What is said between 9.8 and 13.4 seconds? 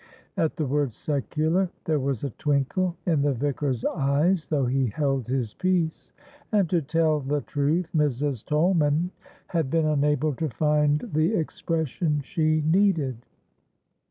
unable to find the expression she needed.